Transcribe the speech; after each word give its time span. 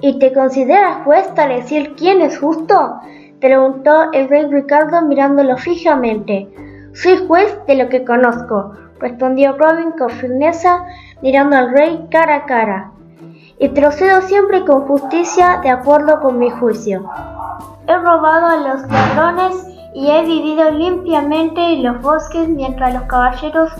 ¿Y 0.00 0.18
te 0.20 0.32
consideras 0.32 1.04
juez 1.04 1.26
para 1.34 1.56
decir 1.56 1.94
quién 1.96 2.20
es 2.20 2.38
justo? 2.38 3.00
preguntó 3.40 4.12
el 4.12 4.28
rey 4.28 4.46
Ricardo 4.46 5.02
mirándolo 5.02 5.56
fijamente. 5.56 6.48
Soy 6.94 7.26
juez 7.26 7.58
de 7.66 7.74
lo 7.74 7.88
que 7.88 8.04
conozco, 8.04 8.72
respondió 9.00 9.56
Robin 9.56 9.92
con 9.92 10.10
firmeza, 10.10 10.84
mirando 11.20 11.56
al 11.56 11.72
rey 11.72 12.06
cara 12.10 12.36
a 12.36 12.46
cara. 12.46 12.92
Y 13.58 13.68
procedo 13.70 14.22
siempre 14.22 14.64
con 14.64 14.82
justicia 14.82 15.58
de 15.62 15.70
acuerdo 15.70 16.20
con 16.20 16.38
mi 16.38 16.50
juicio. 16.50 17.08
He 17.88 17.96
robado 17.96 18.46
a 18.46 18.56
los 18.56 18.88
ladrones 18.88 19.66
y 19.94 20.10
he 20.10 20.22
vivido 20.24 20.70
limpiamente 20.70 21.60
en 21.60 21.82
los 21.82 22.00
bosques 22.00 22.48
mientras 22.48 22.94
los 22.94 23.02
caballeros 23.04 23.72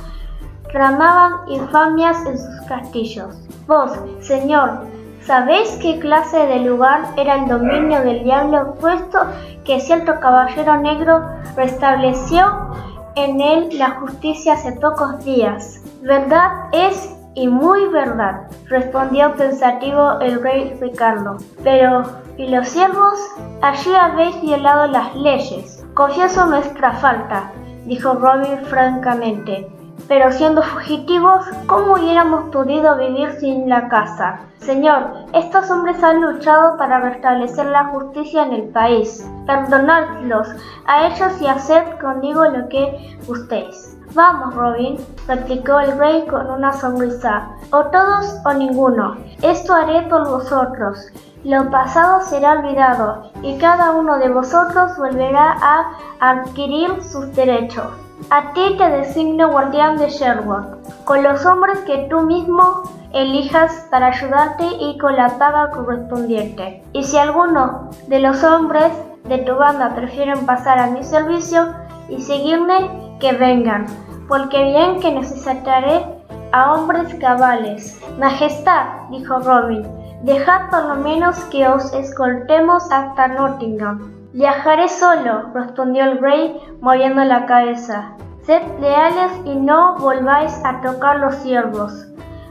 tramaban 0.72 1.48
infamias 1.48 2.26
en 2.26 2.38
sus 2.38 2.60
castillos. 2.66 3.36
Vos, 3.66 3.92
señor, 4.20 4.80
¿sabéis 5.28 5.78
qué 5.82 5.98
clase 5.98 6.38
de 6.38 6.60
lugar 6.60 7.02
era 7.18 7.34
el 7.34 7.48
dominio 7.48 8.00
del 8.00 8.24
diablo, 8.24 8.74
puesto 8.80 9.18
que 9.62 9.78
cierto 9.78 10.18
caballero 10.20 10.78
negro 10.78 11.22
restableció 11.54 12.70
en 13.14 13.38
él 13.38 13.68
la 13.78 13.90
justicia 14.00 14.54
hace 14.54 14.72
pocos 14.80 15.22
días? 15.26 15.82
Verdad 16.00 16.70
es 16.72 17.14
y 17.34 17.46
muy 17.46 17.88
verdad, 17.88 18.48
respondió 18.68 19.34
pensativo 19.34 20.18
el 20.20 20.42
rey 20.42 20.74
Ricardo. 20.80 21.36
Pero, 21.62 22.04
¿y 22.38 22.48
los 22.48 22.66
siervos? 22.66 23.20
Allí 23.60 23.94
habéis 23.94 24.40
violado 24.40 24.86
las 24.86 25.14
leyes. 25.14 25.84
Confieso 25.92 26.46
nuestra 26.46 26.92
falta, 26.92 27.52
dijo 27.84 28.14
Robin 28.14 28.64
francamente. 28.64 29.68
Pero 30.08 30.32
siendo 30.32 30.62
fugitivos, 30.62 31.44
¿cómo 31.66 31.92
hubiéramos 31.92 32.48
podido 32.50 32.96
vivir 32.96 33.30
sin 33.38 33.68
la 33.68 33.88
casa? 33.88 34.40
Señor, 34.56 35.26
estos 35.34 35.70
hombres 35.70 36.02
han 36.02 36.22
luchado 36.22 36.78
para 36.78 37.00
restablecer 37.00 37.66
la 37.66 37.84
justicia 37.86 38.44
en 38.44 38.54
el 38.54 38.62
país. 38.70 39.28
Perdonadlos 39.46 40.48
a 40.86 41.08
ellos 41.08 41.40
y 41.42 41.46
haced 41.46 41.98
conmigo 42.00 42.42
lo 42.46 42.68
que 42.70 43.18
gustéis. 43.26 43.98
Vamos, 44.14 44.54
Robin, 44.54 44.96
replicó 45.26 45.78
el 45.80 45.98
rey 45.98 46.26
con 46.26 46.50
una 46.50 46.72
sonrisa. 46.72 47.46
O 47.70 47.84
todos 47.84 48.34
o 48.46 48.54
ninguno. 48.54 49.16
Esto 49.42 49.74
haré 49.74 50.08
por 50.08 50.26
vosotros. 50.26 51.12
Lo 51.44 51.70
pasado 51.70 52.20
será 52.22 52.54
olvidado 52.54 53.30
y 53.42 53.58
cada 53.58 53.92
uno 53.92 54.18
de 54.18 54.28
vosotros 54.28 54.96
volverá 54.98 55.56
a 55.62 55.92
adquirir 56.20 57.02
sus 57.02 57.32
derechos. 57.34 57.86
A 58.30 58.52
ti 58.52 58.74
te 58.76 58.90
designo 58.90 59.50
guardián 59.50 59.96
de 59.96 60.10
Sherwood, 60.10 60.64
con 61.04 61.22
los 61.22 61.46
hombres 61.46 61.78
que 61.80 62.08
tú 62.10 62.22
mismo 62.22 62.82
elijas 63.12 63.86
para 63.90 64.08
ayudarte 64.08 64.66
y 64.80 64.98
con 64.98 65.16
la 65.16 65.38
paga 65.38 65.70
correspondiente. 65.70 66.82
Y 66.92 67.04
si 67.04 67.16
alguno 67.16 67.90
de 68.08 68.18
los 68.18 68.42
hombres 68.42 68.92
de 69.24 69.38
tu 69.38 69.54
banda 69.54 69.94
prefieren 69.94 70.44
pasar 70.44 70.78
a 70.80 70.88
mi 70.88 71.04
servicio 71.04 71.72
y 72.08 72.20
seguirme, 72.20 73.16
que 73.20 73.32
vengan, 73.32 73.86
porque 74.28 74.62
bien 74.64 75.00
que 75.00 75.12
necesitaré 75.12 76.04
a 76.52 76.72
hombres 76.72 77.14
cabales. 77.16 78.00
Majestad, 78.18 79.08
dijo 79.10 79.38
Robin, 79.40 79.86
dejad 80.22 80.70
por 80.70 80.84
lo 80.84 80.96
menos 80.96 81.36
que 81.44 81.66
os 81.68 81.92
escoltemos 81.92 82.90
hasta 82.90 83.28
Nottingham. 83.28 84.12
Viajaré 84.32 84.88
solo, 84.88 85.50
respondió 85.54 86.04
el 86.04 86.18
rey 86.18 86.60
moviendo 86.80 87.24
la 87.24 87.46
cabeza. 87.46 88.12
Sed 88.42 88.62
leales 88.80 89.32
y 89.44 89.54
no 89.54 89.96
volváis 89.98 90.60
a 90.64 90.80
tocar 90.80 91.20
los 91.20 91.34
ciervos. 91.36 92.06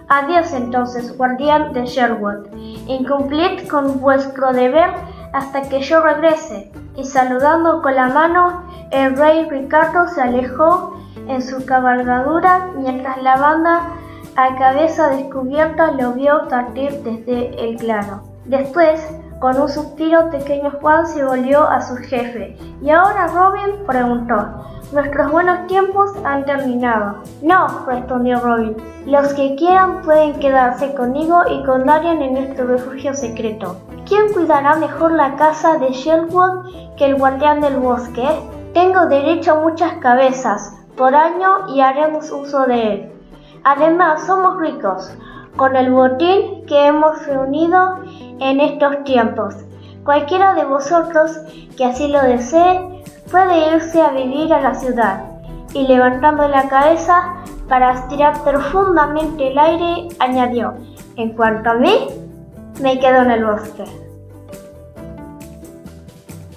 Adiós 0.09 0.53
entonces, 0.53 1.15
guardián 1.17 1.73
de 1.73 1.85
Sherwood. 1.85 2.47
Incumplid 2.87 3.67
con 3.67 3.99
vuestro 3.99 4.53
deber 4.53 4.89
hasta 5.33 5.63
que 5.63 5.81
yo 5.81 6.01
regrese. 6.01 6.71
Y 6.95 7.03
saludando 7.03 7.81
con 7.81 7.95
la 7.95 8.07
mano, 8.07 8.63
el 8.91 9.17
rey 9.17 9.47
Ricardo 9.49 10.07
se 10.07 10.21
alejó 10.21 10.97
en 11.27 11.41
su 11.41 11.65
cabalgadura 11.65 12.69
mientras 12.75 13.21
la 13.21 13.35
banda 13.37 13.81
a 14.37 14.55
cabeza 14.55 15.09
descubierta 15.09 15.93
lo 15.93 16.13
vio 16.13 16.47
partir 16.47 16.91
desde 17.01 17.59
el 17.59 17.75
claro. 17.77 18.21
Después, 18.45 19.03
con 19.39 19.59
un 19.59 19.67
suspiro 19.67 20.29
pequeño 20.29 20.71
Juan 20.79 21.07
se 21.07 21.25
volvió 21.25 21.67
a 21.67 21.81
su 21.81 21.95
jefe. 21.95 22.55
¿Y 22.79 22.91
ahora 22.91 23.25
Robin? 23.27 23.83
preguntó. 23.87 24.35
Nuestros 24.93 25.31
buenos 25.31 25.65
tiempos 25.65 26.11
han 26.23 26.45
terminado. 26.45 27.23
No, 27.41 27.85
respondió 27.87 28.39
Robin. 28.39 28.77
Los 29.07 29.33
que 29.33 29.55
quieran 29.55 30.03
pueden 30.03 30.39
quedarse 30.39 30.93
conmigo 30.93 31.41
y 31.49 31.65
con 31.65 31.87
Darian 31.87 32.21
en 32.21 32.33
nuestro 32.33 32.67
refugio 32.67 33.15
secreto. 33.15 33.75
¿Quién 34.07 34.31
cuidará 34.33 34.75
mejor 34.75 35.13
la 35.13 35.35
casa 35.35 35.79
de 35.79 35.89
Shelwood 35.89 36.95
que 36.95 37.05
el 37.05 37.15
guardián 37.15 37.59
del 37.59 37.77
bosque? 37.77 38.27
Tengo 38.75 39.07
derecho 39.07 39.53
a 39.53 39.61
muchas 39.61 39.93
cabezas 39.93 40.73
por 40.95 41.15
año 41.15 41.69
y 41.73 41.81
haremos 41.81 42.31
uso 42.31 42.67
de 42.67 42.93
él. 42.93 43.16
Además, 43.63 44.25
somos 44.25 44.59
ricos 44.59 45.11
con 45.55 45.75
el 45.75 45.91
botín 45.91 46.65
que 46.67 46.87
hemos 46.87 47.25
reunido 47.25 47.99
en 48.39 48.59
estos 48.59 49.03
tiempos. 49.03 49.55
Cualquiera 50.03 50.53
de 50.53 50.65
vosotros 50.65 51.37
que 51.75 51.85
así 51.85 52.07
lo 52.07 52.21
desee 52.21 53.03
puede 53.29 53.75
irse 53.75 54.01
a 54.01 54.11
vivir 54.11 54.53
a 54.53 54.61
la 54.61 54.73
ciudad. 54.73 55.23
Y 55.73 55.85
levantando 55.87 56.47
la 56.47 56.69
cabeza 56.69 57.35
para 57.67 57.93
estirar 57.93 58.41
profundamente 58.43 59.51
el 59.51 59.59
aire, 59.59 60.07
añadió, 60.19 60.75
en 61.17 61.33
cuanto 61.33 61.71
a 61.71 61.73
mí, 61.73 62.07
me 62.81 62.99
quedo 62.99 63.23
en 63.23 63.31
el 63.31 63.45
bosque. 63.45 64.06